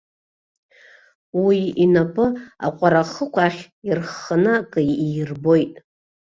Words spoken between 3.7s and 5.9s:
ирхханы ак иирбоит.